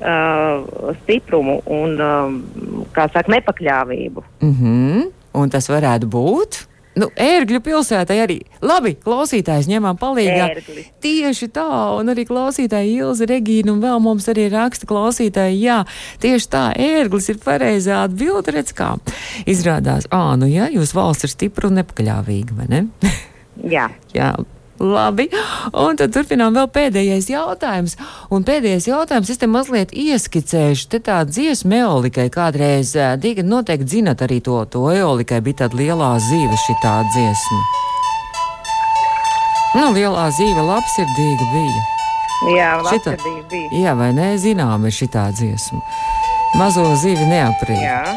[0.03, 2.41] uh, stiprumu un um,
[2.95, 4.25] kā saka, nepakļāvību.
[4.43, 5.07] Mm -hmm.
[5.39, 6.68] Un tas varētu būt?
[6.99, 8.37] Nu, ērgļu pilsētai arī.
[8.65, 10.49] Labi, klausītājs ņemam palīdzību.
[10.57, 10.85] Ērgli.
[11.03, 11.67] Tieši tā,
[11.99, 15.79] un arī klausītāji Ilza Regīna, un vēl mums arī raksta klausītāji, jā,
[16.23, 18.91] tieši tā, ērglis ir pareizā atbilde, redz kā.
[19.49, 22.85] Izrādās, ā, nu jā, jūs valsts ir stipra un nepakļāvīga, vai ne?
[23.63, 23.89] Jā.
[24.19, 24.33] jā.
[24.79, 25.25] Labi,
[25.75, 27.97] un tad turpinām vēl pēdējais jautājums.
[28.31, 34.23] Un pēdējais jautājums, es te mazliet ieskicēšu, te tā dziesma eolikai kādreiz, Dīga, noteikti zinat
[34.23, 37.61] arī to, to eolikai bija tāda lielā zīve šī tā dziesma.
[39.75, 41.83] Nu, lielā zīve labsirdīga bija.
[42.55, 43.81] Jā, labsirdīga bija.
[43.83, 45.81] Jā, vai ne, zinām ir šī tā dziesma.
[46.55, 47.83] Mazo zīvi neaprīt.
[47.83, 48.15] Jā.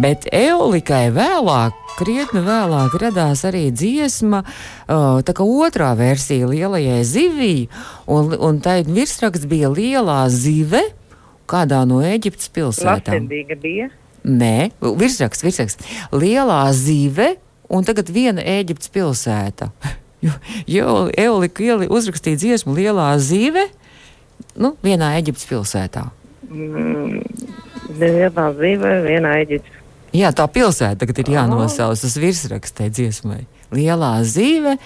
[0.00, 7.54] Bet eolikai vēlāk krietni vēlāk radās arī dziesma, uh, tā kā otrā versija lielajai zivī,
[8.06, 10.84] un, un tā virsraksts bija lielā zive
[11.48, 13.28] kādā no Eģiptes pilsētām.
[14.28, 15.94] Nē, virsraksts, virsraksts.
[16.12, 17.36] Lielā zive
[17.72, 19.72] un tagad viena Eģiptes pilsēta.
[20.18, 20.32] Jo,
[20.66, 23.68] jo Eolika ieli uzrakstīja dziesmu Lielā zīve,
[24.58, 26.08] nu, vienā Eģiptes pilsētā.
[26.50, 27.20] Mm,
[28.00, 29.77] lielā zīve, vienā Eģiptes
[30.16, 33.42] Jā, tā pilsēta tagad ir jānosauc uz virsrakstē dziesmai.
[33.74, 34.78] Lielā zīve.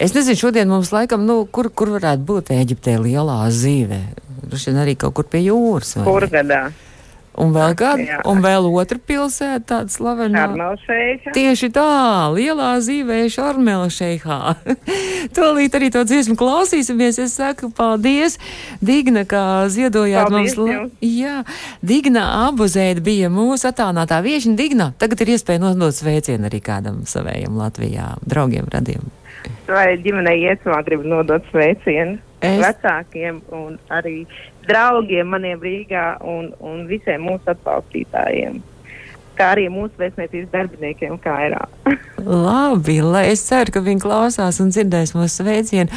[0.00, 4.02] Es nezinu, šodien mums laikam, nu, kur, kur varētu būt Eģiptē lielā zīve.
[4.44, 5.96] Droši vien arī kaut kur pie jūras.
[6.04, 6.68] Kurgadā.
[7.38, 10.48] Un vēl kāda, un vēl otra pilsēta, tāda slavena.
[10.48, 11.32] Armelšeikā.
[11.36, 11.86] Tieši tā,
[12.34, 14.38] lielā zīvēša Armelšeikā.
[15.36, 17.20] Tolīt arī to dziesmu klausīsimies.
[17.22, 18.40] Es saku paldies,
[18.82, 20.74] Digna, kā ziedojāt paldies mums.
[20.74, 20.98] Jums.
[21.06, 21.36] Jā,
[21.86, 24.56] Digna Abuzēda bija mūsu attālinātā viešņa.
[24.58, 29.06] Digna, tagad ir iespēja nodot sveicienu arī kādam savējam Latvijā, draugiem, radiem.
[29.70, 34.24] Vai ģimenei iesmā gribu nodot sveicienu Es- vecākiem un arī
[34.66, 38.60] draugiem maniem Rīgā un, un visiem mūsu atbalstītājiem,
[39.38, 41.60] kā arī mūsu vēstniecības darbiniekiem Kairā.
[42.20, 45.88] Labi, lai es ceru, ka viņi klausās un dzirdēs mūsu sveicienu.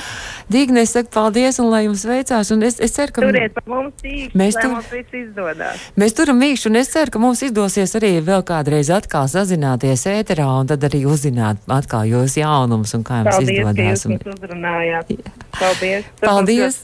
[0.52, 2.50] Digna, es saku paldies un lai jums veicās.
[2.56, 5.84] Un es, es ceru, ka Turiet par mums tīkli, Mēs tur- mums viss izdodas.
[6.00, 10.48] Mēs turam mīkšu, un es ceru, ka mums izdosies arī vēl kādreiz atkal sazināties ēterā
[10.62, 13.84] un tad arī uzzināt atkal jūsu jaunumus un kā jums Paldies, ka izdodas.
[13.84, 14.16] jūs Un...
[14.16, 15.14] mums uzrunājāt.
[15.60, 16.10] Paldies.
[16.20, 16.82] Tas mums Paldies!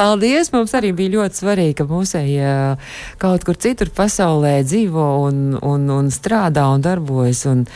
[0.00, 0.52] Paldies!
[0.56, 2.52] Mums arī bija ļoti svarīgi, ka mūsēji
[3.20, 7.44] kaut kur citur pasaulē dzīvo un, un, un strādā un darbojas.
[7.52, 7.66] Un,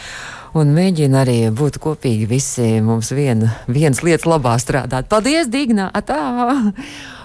[0.53, 5.09] Un mēģina arī būt kopīgi visi mums viena, vienas lietas labā strādāt.
[5.09, 5.89] Paldies, Digna!
[5.97, 6.19] Atā!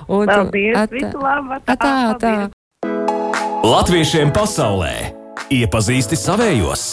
[0.07, 0.77] Un, Paldies!
[0.79, 0.93] atā.
[0.95, 1.57] Visu labu!
[1.59, 2.31] Atā, atā.
[2.47, 2.53] Paldies.
[3.67, 4.93] Latviešiem pasaulē
[5.51, 6.87] iepazīsti savējos.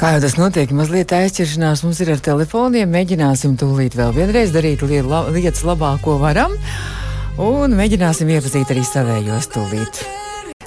[0.00, 2.90] Kā jau tas notiek, mazliet aizķeršanās mums ir ar telefoniem.
[2.90, 6.56] Mēģināsim tūlīt vēl vienreiz darīt lietas labāk, ko varam.
[7.38, 10.02] Un mēģināsim iepazīt arī savējos tūlīt.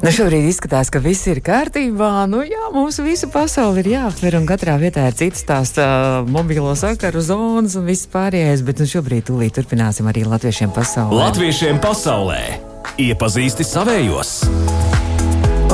[0.04, 2.26] Nu, šobrīd izskatās, ka viss ir kārtībā.
[2.28, 6.74] Nu, jā, mums visu pasauli ir jāaptver, un katrā vietā ir citas tās uh, mobilo
[6.76, 8.66] sakaru zonas un viss pārējais.
[8.68, 11.22] Bet nu, šobrīd tūlīt turpināsim arī latviešiem pasaulē.
[11.24, 12.42] Latviešiem pasaulē
[13.00, 14.42] iepazīsti savējos.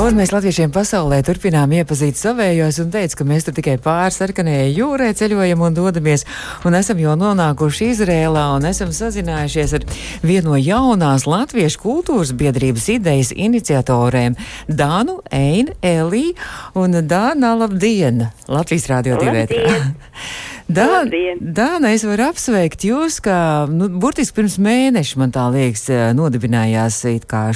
[0.00, 4.70] Un mēs latviešiem pasaulē turpinām iepazīt savējos un teicu, ka mēs tur tikai pāri sarkanajai
[4.72, 6.24] jūrai ceļojam un dodamies.
[6.64, 9.84] Un esam jau nonākuši Izrēlā un esam sazinājušies ar
[10.24, 14.38] vienu no jaunās latviešu kultūras biedrības idejas iniciatorēm-
[14.80, 16.30] Dānu, Einu, Elī
[16.72, 17.52] un Dāna.
[17.60, 18.30] Labdien!
[18.48, 19.68] Latvijas rādio divētrā.
[20.76, 21.40] Labdien.
[21.40, 27.02] Dāna, es varu apsveikt jūs, ka nu, burtiski pirms mēneša, man tā liekas, eh, nodibinājās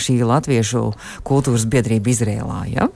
[0.04, 2.60] šī latviešu kultūras biedrība Izrēlā.
[2.74, 2.88] Ja?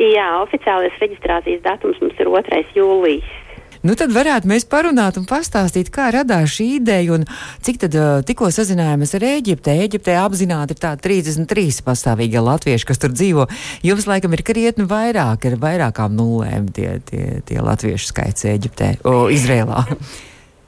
[0.00, 2.62] Jā, oficiālais reģistrācijas datums mums ir 2.
[2.76, 3.41] jūlijas.
[3.82, 7.24] Nu, tad varētu mēs parunāt un pastāstīt, kā radās šī ideja un
[7.66, 9.74] cik tad uh, tikko sazinājāmies ar Ēģipte.
[9.86, 13.48] Ēģiptē apzināti ir tā 33 pastāvīgie latvieši, kas tur dzīvo.
[13.82, 19.26] Jums laikam ir krietni vairāk, ir vairākām nulēm tie, tie, tie latviešu skaits Ēģiptē, o,
[19.34, 19.86] Izrēlā.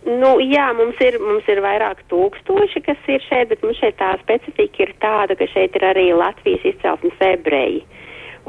[0.05, 4.11] Nu, jā, mums ir, mums ir vairāk tūkstoši, kas ir šeit, bet mums šeit tā
[4.21, 7.81] specifika ir tāda, ka šeit ir arī Latvijas izcelsmes ebreji.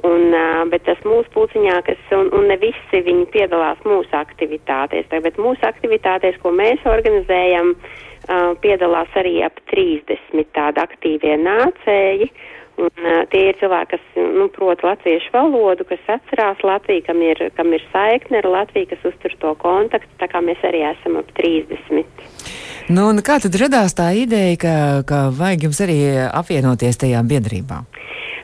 [0.03, 5.07] Un, uh, bet tas mūsu pulciņā, kas, un, un ne visi viņi piedalās mūsu aktivitātēs,
[5.11, 12.27] tā, bet mūsu aktivitātēs, ko mēs organizējam, uh, piedalās arī ap 30 tādi aktīvie nācēji.
[12.75, 17.45] Un, uh, tie ir cilvēki, kas nu, prot latviešu valodu, kas atcerās Latviju, kam ir,
[17.55, 21.31] kam ir saikne ar Latviju, kas uztur to kontaktu, tā kā mēs arī esam ap
[21.39, 22.64] 30.
[22.85, 24.73] Nu, kā tad radās tā ideja, ka,
[25.09, 25.97] ka vajag jums arī
[26.29, 27.79] apvienoties tajā biedrībā?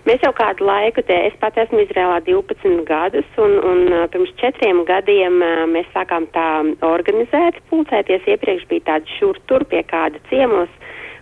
[0.10, 4.82] Mēs jau kādu laiku, te, es pat esmu Izrēlā 12 gadus, un, un pirms četriem
[4.88, 5.38] gadiem
[5.69, 6.47] mēs sākām tā
[6.88, 8.25] organizēt, pulcēties.
[8.34, 10.73] Iepriekš bija tādi šur tur pie kāda ciemos,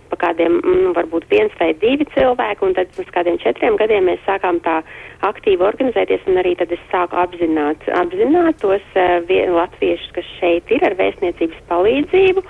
[0.08, 4.24] pa kādiem, nu, varbūt viens vai divi cilvēki, un tad uz kādiem četriem gadiem mēs
[4.24, 4.80] sākām tā
[5.28, 10.72] aktīvi organizēties, un arī tad es sāku apzināt, apzināt tos uh, vie- latviešus, kas šeit
[10.72, 12.48] ir ar vēstniecības palīdzību.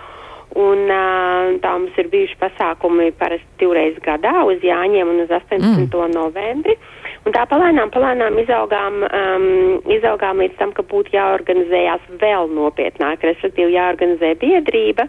[0.57, 0.89] Un
[1.61, 5.85] tā mums ir bijuši pasākumi parasti divreiz gadā uz Jāņiem un uz 18.
[5.85, 6.15] Mm.
[6.15, 6.73] novembri.
[7.27, 9.47] Un tā palēnām, palēnām izaugām, um,
[9.93, 15.05] izaugām līdz tam, ka būtu jāorganizējās vēl nopietnāk, respektīvi jāorganizē biedrība,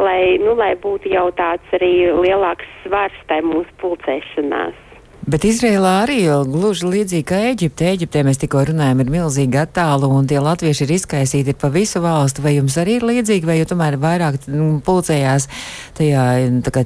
[0.00, 4.87] lai, nu, lai būtu jau tāds arī lielāks svars tai mūsu pulcēšanās.
[5.28, 7.84] Bet Izrēlā arī jau gluži līdzīgi kā Eģipte.
[7.92, 12.00] Eģiptē mēs tikko runājam, ir milzīgi attālu, un tie latvieši ir izkaisīti ir pa visu
[12.00, 12.40] valstu.
[12.46, 15.50] Vai jums arī ir līdzīgi, vai jūs tomēr vairāk nu, pulcējās
[15.98, 16.24] tajā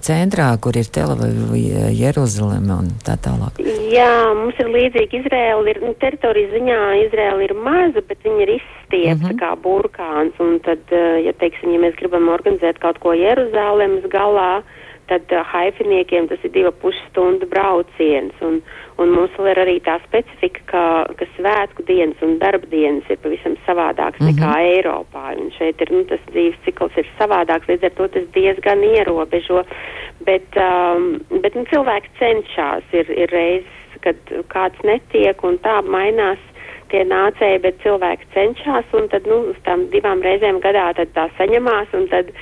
[0.02, 1.54] centrā, kur ir Telaviva,
[1.94, 3.62] Jeruzaleme un tā tālāk?
[3.94, 5.62] Jā, mums ir līdzīgi Izraela.
[5.70, 9.38] Ir, nu, teritorijas ziņā Izraela ir maza, bet viņa ir izstiepta mm -hmm.
[9.38, 10.34] kā burkāns.
[10.42, 14.64] Un tad, eh, ja, teiksim, ja mēs gribam organizēt kaut ko Jeruzalemes galā,
[15.10, 18.34] tad uh, haifiniekiem tas ir divu pusstundu brauciens.
[18.44, 18.60] Un,
[19.02, 20.84] un mums vēl ir arī tā specifika, ka,
[21.18, 24.38] ka svētku dienas un darba dienas ir pavisam savādāks mm -hmm.
[24.38, 25.24] nekā Eiropā.
[25.40, 29.64] Un šeit ir, nu, tas dzīves cikls ir savādāks, līdz ar to tas diezgan ierobežo.
[30.24, 34.16] Bet, um, bet nu, cilvēki cenšas, ir, ir reizes, kad
[34.48, 36.38] kāds netiek un tā mainās
[36.92, 41.28] tie nācēji, bet cilvēki cenšas, un tad, nu, uz tām divām reizēm gadā tad tā
[41.38, 42.32] saņemās, un tad,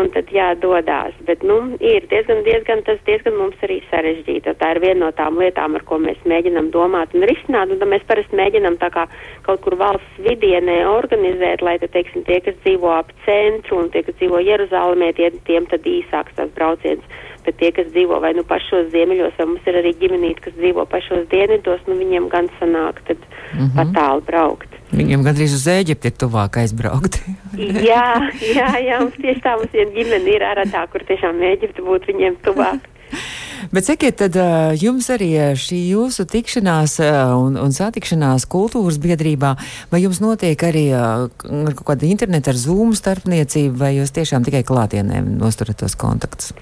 [0.00, 1.16] un tad jādodās.
[1.28, 4.54] Bet, nu, ir diezgan, diezgan, tas diezgan mums arī sarežģīti.
[4.60, 7.92] Tā ir viena no tām lietām, ar ko mēs mēģinam domāt un risināt, un tad
[7.92, 9.06] mēs parasti mēģinam tā kā
[9.46, 14.04] kaut kur valsts vidienē organizēt, lai, tad, teiksim, tie, kas dzīvo ap centru un tie,
[14.06, 17.04] kas dzīvo Jeruzalemē, tie, tiem tad īsāks tas brauciens
[17.46, 20.86] bet tie, kas dzīvo vai nu pašos ziemeļos, vai mums ir arī ģimenīti, kas dzīvo
[20.90, 23.76] pašos dienvidos, nu viņiem gan sanāk tad mm -hmm.
[23.76, 24.75] pat tālu braukt.
[24.96, 27.20] Viņiem gandrīz uz Ēģipti ir tuvāk aizbraukt.
[27.90, 28.06] jā,
[28.40, 32.14] jā, jā, mums tieši tā mums viena ģimene ir ārā tā, kur tiešām Ēģipte būtu
[32.14, 32.86] viņiem tuvāk.
[33.74, 34.36] Bet sakiet, tad
[34.80, 36.98] jums arī šī jūsu tikšanās
[37.38, 39.54] un, un satikšanās kultūras biedrībā,
[39.92, 45.22] vai jums notiek arī kaut kāda interneta ar Zoom starpniecība, vai jūs tiešām tikai klātienē
[45.38, 46.52] nosturat tos kontaktus?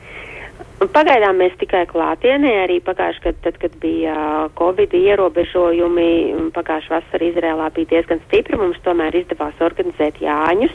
[0.75, 4.15] Pagaidām mēs tikai klātienē, arī pagājušajā gadā, tad, kad bija
[4.59, 6.11] Covid ierobežojumi,
[6.57, 10.75] pagājušā vasara Izrēlā bija diezgan stipri, mums tomēr izdevās organizēt Jāņus.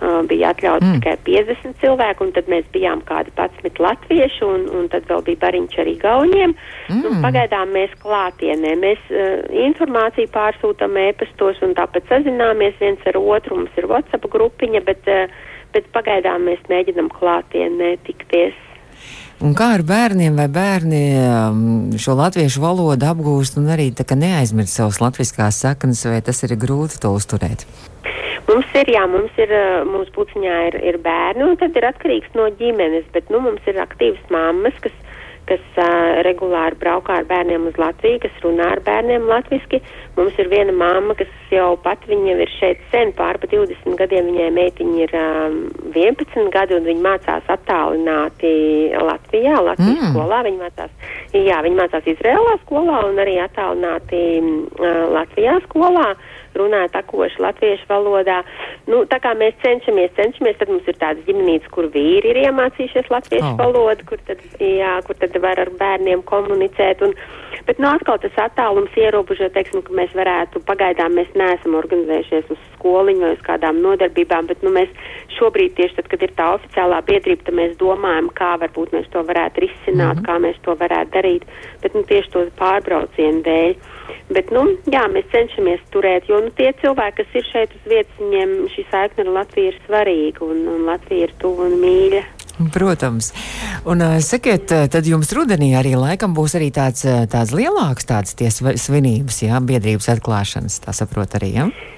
[0.00, 1.00] Uh, bija atļauts mm.
[1.00, 5.40] tikai 50 cilvēku, un tad mēs bijām kādi 11 latvieši, un, un tad vēl bija
[5.42, 6.54] bariņš arī gauniem.
[6.88, 7.02] Mm.
[7.10, 13.60] Un pagaidām mēs klātienē, mēs uh, informāciju pārsūtam ēpastos un tāpēc sazināmies viens ar otru,
[13.60, 15.28] mums ir WhatsApp grupiņa, bet, uh,
[15.76, 18.56] bet pagaidām mēs mēģinam klātienē tikties.
[19.40, 21.60] Un kā ar bērniem, vai bērni um,
[21.96, 27.08] šo latviešu valodu apgūst un arī neaizmirst savas latviskās saknes, vai tas ir grūti to
[27.16, 27.64] uzturēt?
[28.50, 32.36] Mums ir, jā, mums ir, uh, mūsu puciņā ir, ir bērni, un tad ir atkarīgs
[32.36, 34.92] no ģimenes, bet, nu, mums ir aktīvas mammas, kas
[35.50, 39.82] kas uh, regulāri braukā ar bērniem uz Latviju, kas runā ar bērniem latviski.
[40.16, 44.30] Mums ir viena mamma, kas jau pat viņa ir šeit sen, pār pa 20 gadiem,
[44.30, 45.60] viņai meitiņa ir um,
[45.94, 48.52] 11 gadi, un viņa mācās attālināti
[48.94, 50.12] Latvijā, Latvijas mm.
[50.14, 50.42] skolā.
[50.46, 56.12] Viņa mācās, jā, viņa mācās Izrēlā skolā un arī attālināti uh, Latvijā skolā.
[56.14, 58.40] Uh, runā takoši latviešu valodā.
[58.90, 63.10] Nu, tā kā mēs cenšamies, cenšamies, tad mums ir tādas ģimenītes, kur vīri ir iemācījušies
[63.12, 63.58] latviešu oh.
[63.60, 67.04] valodu, kur tad, jā, kur tad var ar bērniem komunicēt.
[67.06, 67.14] Un,
[67.68, 72.60] bet nu, atkal tas attālums ierobežo, teiksim, ka mēs varētu, pagaidām mēs neesam organizējušies uz
[72.74, 74.90] skoliņu vai uz kādām nodarbībām, bet nu, mēs
[75.38, 79.22] šobrīd tieši tad, kad ir tā oficiālā biedrība, tad mēs domājam, kā varbūt mēs to
[79.26, 80.26] varētu risināt, mm -hmm.
[80.28, 81.48] kā mēs to varētu darīt,
[81.82, 83.74] bet nu, tieši to pārbraucienu dēļ.
[84.30, 88.18] Bet, nu, jā, mēs cenšamies turēt, jo nu, tie cilvēki, kas ir šeit uz vietas,
[88.20, 92.24] viņiem šī saikne ar Latviju ir svarīga un, un Latvija ir tuva un mīļa.
[92.74, 93.30] Protams.
[93.88, 99.62] Un sakiet, tad jums rudenī arī laikam būs arī tāds, tāds lielāks tāds svinības, jā,
[99.64, 101.70] biedrības atklāšanas, tā saprot arī, jā?
[101.70, 101.96] Ja?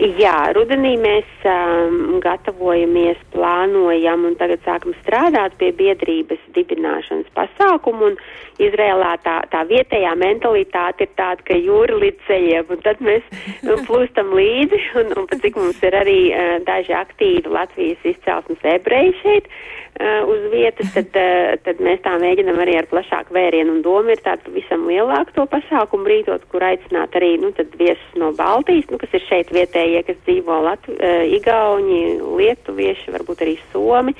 [0.00, 8.08] Jā, rudenī mēs um, gatavojamies, plānojam un tagad sākam strādāt pie biedrības dibināšanas pasākumu.
[8.08, 8.16] Un
[8.64, 13.28] Izrēlā tā, tā vietējā mentalitāte ir tāda, ka jūra līdz ceļiem, un tad mēs
[13.68, 18.64] nu, plūstam līdzi, un, un pat cik mums ir arī uh, daži aktīvi Latvijas izcelsmes
[18.72, 19.52] ebreji šeit
[20.00, 21.16] uz vietas, tad,
[21.64, 23.76] tad mēs tā mēģinam arī ar plašāku vērienu.
[23.76, 28.32] Un doma ir tāda pavisam lielāka to pasākumu rītot, kur aicināt arī nu, viesus no
[28.36, 30.96] Baltijas, nu, kas ir šeit vietējie, kas dzīvo Latvi,
[31.36, 32.02] Igauņi,
[32.40, 34.16] Lietuvieši, varbūt arī Somi,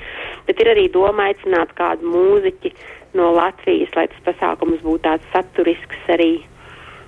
[0.47, 2.75] bet ir arī doma aicināt kādu mūziķi
[3.17, 6.33] no Latvijas, lai tas pasākums būtu tāds saturisks arī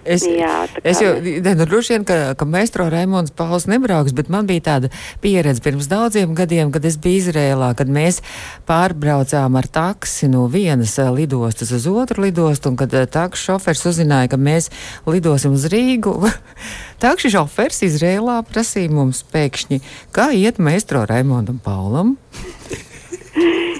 [0.03, 4.47] Es, Jā, es jau, nu, droši vien, ka, ka maestro Raimons Pauls nebrauks, bet man
[4.49, 4.91] bija tāda
[5.23, 8.19] pieredze pirms daudziem gadiem, kad es biju Izrēlā, kad mēs
[8.67, 13.85] pārbraucām ar taksi no vienas eh, lidostas uz otru lidostu, un kad eh, taksi šofers
[13.93, 14.71] uzzināja, ka mēs
[15.07, 16.17] lidosim uz Rīgu.
[17.03, 19.79] Taksi šofers Izrēlā prasīja mums pēkšņi,
[20.15, 22.17] kā iet maestro Raimondam Paulam.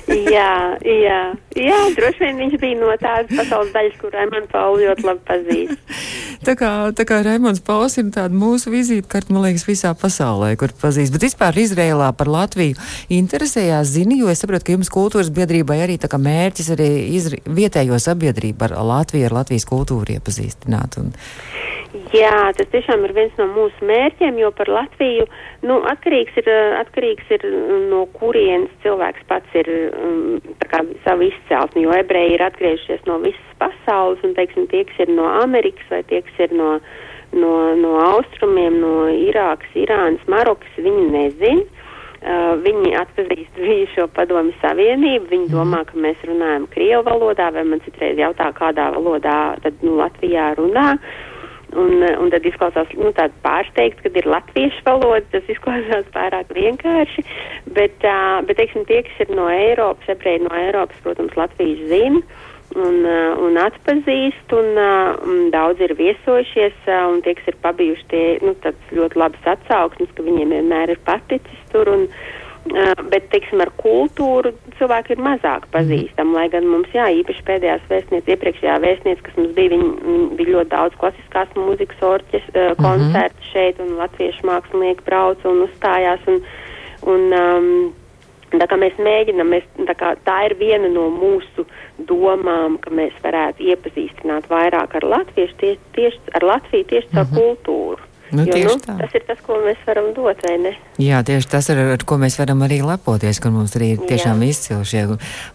[0.07, 1.19] jā, jā,
[1.57, 5.79] jā, droši vien viņš bija no tādas pasaules daļas, kur Raimons Pauls ļoti labi pazīst.
[6.45, 10.73] tā kā, tā kā Raimons Pauls ir tāda mūsu vizītkarta, man liekas, visā pasaulē, kur
[10.81, 11.13] pazīst.
[11.15, 12.77] Bet vispār Izrēlā par Latviju
[13.13, 17.41] interesējās, zini, jo es saprotu, ka jums kultūras biedrībai arī tā kā mērķis arī izri,
[17.47, 20.99] vietējo sabiedrību ar Latviju, ar Latvijas kultūru iepazīstināt.
[21.01, 21.13] Un...
[22.13, 25.27] Jā, tas tiešām ir viens no mūsu mērķiem, jo par Latviju
[25.69, 27.45] nu, atkarīgs, ir, atkarīgs ir
[27.91, 33.52] no kurienes cilvēks pats ir um, kā, savu izcelsmi, jo ebreji ir atgriežušies no visas
[33.63, 36.75] pasaules, un, teiksim, tie, kas ir no Amerikas vai tie, kas ir no,
[37.33, 41.65] no, no austrumiem, no Irākas, Irānas, Marokas, viņi nezin.
[42.23, 45.55] Uh, viņi atpazīst bijušo padomi savienību, viņi mhm.
[45.57, 50.53] domā, ka mēs runājam krievu valodā, vai man citreiz jautā, kādā valodā tad nu, Latvijā
[50.59, 50.93] runā.
[50.93, 51.31] Uh,
[51.73, 57.23] Un, un tad izklausās nu, tāds pārsteigts, kad ir latviešu valoda, tas izklausās pārāk vienkārši.
[57.73, 62.21] Bet, uh, bet teiksim, tie, kas ir no Eiropas, ebreji no Eiropas, protams, Latvijas zina.
[62.75, 68.07] Un, uh, un atpazīst, un uh, daudz ir viesojušies, uh, un tie, kas ir pabijuši,
[68.11, 68.55] tie nu,
[68.97, 71.91] ļoti labas atsauksmes, ka viņiem vienmēr ir paticis tur.
[71.93, 72.07] Un,
[73.11, 78.29] bet, teiksim, ar kultūru cilvēki ir mazāk pazīstami, lai gan mums, jā, īpaši pēdējās vēstnieces,
[78.31, 79.89] iepriekšējā vēstniece, kas mums bija, viņi,
[80.39, 82.79] bija ļoti daudz klasiskās mūzikas orķes, -hmm.
[82.79, 86.23] koncertu šeit, un latviešu mākslinieki brauca un uzstājās.
[86.31, 86.39] Un,
[87.03, 87.67] un, um,
[88.61, 91.65] Tā kā mēs mēģinām, mēs, tā, kā, tā ir viena no mūsu
[92.09, 95.07] domām, ka mēs varētu iepazīstināt vairāk ar,
[95.61, 97.39] tie, tieši, ar Latviju tieši caur mm -hmm.
[97.39, 98.12] kultūru.
[98.33, 98.95] Nu, jo, nu, tā.
[98.97, 100.71] tas ir tas, ko mēs varam dot, vai ne?
[101.01, 104.41] Jā, tieši tas ir, ar ko mēs varam arī lepoties, ka mums arī ir tiešām
[104.47, 105.03] izcili šie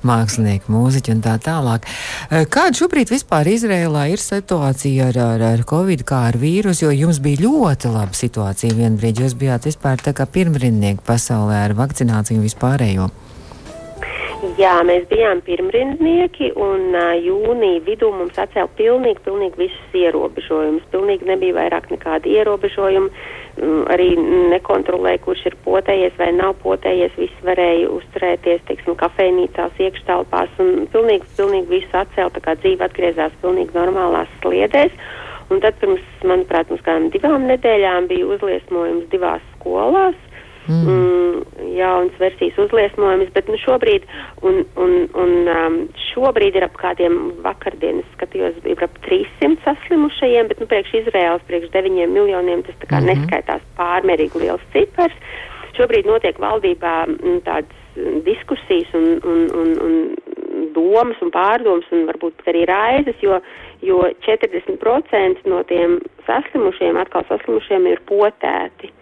[0.06, 1.88] mākslinieki, mūziķi un tā tālāk.
[2.30, 6.94] Eh, kāda šobrīd vispār Izrēlā ir situācija ar, ar, ar Covid, kā ar vīrusu, jo
[6.94, 12.46] jums bija ļoti laba situācija vienbrīd, jūs bijāt vispār tā kā pirmrindnieki pasaulē ar vakcināciju
[12.46, 13.10] vispārējo.
[14.38, 20.84] Jā, mēs bijām pirmrindnieki, un uh, jūnija vidū mums atcēla pilnīgi, pilnīgi visus ierobežojumus.
[20.92, 23.10] Pilnīgi nebija vairāk nekādi ierobežojumi.
[23.58, 24.12] Um, arī
[24.52, 27.18] nekontrolēja, kurš ir potējies vai nav potējies.
[27.18, 33.34] Visi varēja uzturēties, teiksim, kafejnīcās, iekštelpās, un pilnīgi, pilnīgi visu atcēla, tā kā dzīve atgriezās
[33.42, 34.94] pilnīgi normālās sliedēs.
[35.50, 40.27] Un tad pirms, manuprāt, mums kādām divām nedēļām bija uzliesmojums divās skolās
[40.68, 40.88] mm.
[40.88, 44.06] Mm, jaunas versijas uzliesmojumus, bet nu, šobrīd,
[44.46, 45.78] un, un, un, um,
[46.10, 51.72] šobrīd ir ap kādiem vakardienas skatījos, ir ap 300 saslimušajiem, bet nu, priekš Izraels, priekš
[51.74, 53.14] 9 miljoniem tas tā kā mm -hmm.
[53.14, 55.14] neskaitās pārmērīgi liels cipars.
[55.78, 57.76] Šobrīd notiek valdībā m, mm, tādas
[58.24, 59.94] diskusijas un, un, un, un
[60.74, 63.40] domas un pārdomas un varbūt arī raizes, jo,
[63.82, 68.92] jo 40% no tiem saslimušiem, atkal saslimušiem ir potēti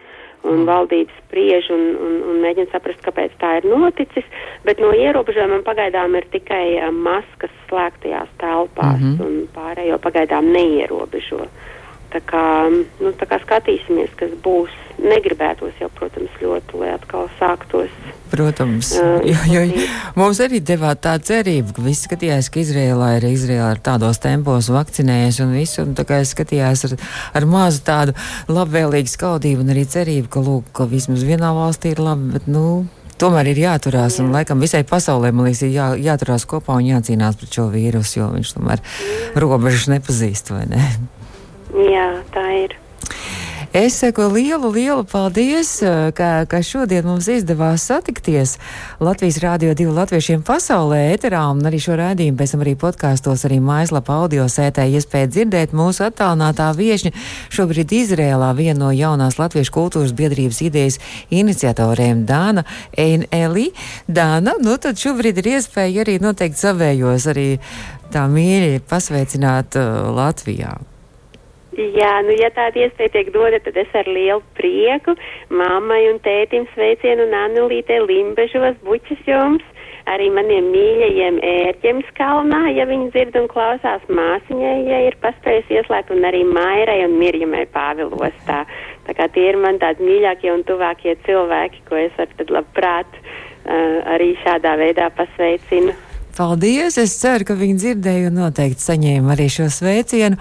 [0.47, 0.67] un mm.
[0.71, 4.27] valdības spriež un, un, un mēģina saprast, kāpēc tā ir noticis,
[4.65, 9.27] bet no ierobežojumiem pagaidām ir tikai uh, maskas slēgtajās telpās mm -hmm.
[9.27, 11.47] un pārējo pagaidām neierobežo.
[12.13, 14.75] Tā kā, nu, tā kā skatīsimies, kas būs.
[14.97, 17.93] Negribētos jau, protams, ļoti, lai atkal sāktos.
[18.33, 19.83] Protams, uh, jo, jo
[20.17, 24.71] mums arī devāt tā cerība, ka viss skatījās, ka Izrēlā ir Izrēlā ar tādos tempos
[24.73, 26.97] vakcinējies un visu, un tā kā es skatījās ar,
[27.37, 28.17] ar mazu tādu
[28.49, 32.87] labvēlīgu skaudību un arī cerību, ka, lūk, ka vismaz vienā valstī ir labi, bet, nu,
[33.21, 34.25] tomēr ir jāturās, Jā.
[34.25, 38.21] un laikam visai pasaulē, man liekas, ir jā, jāturās kopā un jācīnās pret šo vīrusu,
[38.21, 38.83] jo viņš tomēr
[39.39, 40.83] robežas nepazīst, vai ne?
[41.75, 42.77] Jā, tā ir.
[43.77, 48.55] Es saku lielu, lielu paldies, eh, ka, ka šodien mums izdevās satikties
[49.05, 53.61] Latvijas Rādio 2 latviešiem pasaulē ēterā un arī šo raidījumu pēc tam arī podkāstos, arī
[53.61, 57.13] mājaslapā audio sētē iespēja dzirdēt mūsu attālinātā viešņa
[57.53, 62.65] šobrīd Izrēlā viena no jaunās latviešu kultūras biedrības idejas iniciatoriem Dāna
[62.97, 63.75] Eineli.
[64.09, 67.49] Dāna, nu tad šobrīd ir iespēja arī noteikti savējos arī
[68.09, 70.79] tā mīļi pasveicināt uh, Latvijā.
[71.77, 75.13] Jā, nu, ja tāda iespēja tiek dota, tad es ar lielu prieku
[75.53, 79.65] mammai un tētim sveicienu un Annulītē Limbežos bučas jums,
[80.09, 86.13] arī maniem mīļajiem ērķiem skalnā, ja viņi dzird un klausās māsiņai, ja ir paspējusi ieslēgt,
[86.15, 88.63] un arī Mairai un Mirjamai Pāvilostā.
[89.07, 93.19] Tā kā tie ir man tādi mīļākie un tuvākie cilvēki, ko es ar tad labprāt
[93.21, 95.93] uh, arī šādā veidā pasveicinu.
[96.37, 96.97] Paldies!
[97.01, 100.41] Es ceru, ka viņi dzirdēja un noteikti saņēma arī šo sveicienu.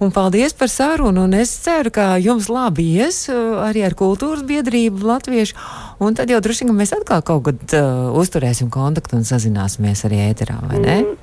[0.00, 1.26] Un paldies par sarunu.
[1.28, 5.58] Un es ceru, ka jums labi ies uh, arī ar kultūras biedrību latviešu.
[6.00, 10.22] Un tad jau droši vien mēs atkal kaut kad uh, uzturēsim kontaktu un sazināsimies arī
[10.30, 10.96] ēterā, vai ne?
[11.04, 11.18] Mm.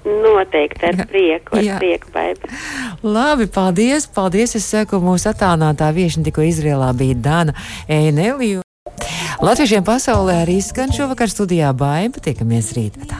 [0.00, 1.76] Noteikti ar prieku, ar Jā.
[1.80, 2.48] prieku, baiba.
[3.04, 4.54] Labi, paldies, paldies.
[4.56, 8.64] Es saku, mūsu attālinātā viešņa tikko Izrēlā bija Dana Ēneliju.
[9.40, 12.20] Latviešiem pasaulē arī skan šovakar studijā baiba.
[12.20, 12.96] Tiekamies rīt.
[13.08, 13.18] Tā.